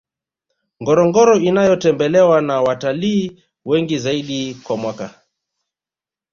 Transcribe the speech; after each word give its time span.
ngorongoro 0.81 1.35
inayotembelewa 1.41 2.41
na 2.41 2.61
watalii 2.61 3.43
wengi 3.65 3.97
zaidi 3.97 4.53
kwa 4.55 4.77
mwaka 4.77 5.21